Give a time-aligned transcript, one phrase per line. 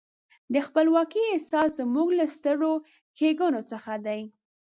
[0.53, 2.73] د خپلواکۍ احساس زموږ له سترو
[3.17, 4.21] ښېګڼو څخه دی.